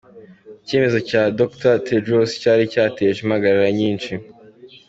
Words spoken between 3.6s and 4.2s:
nyinshi.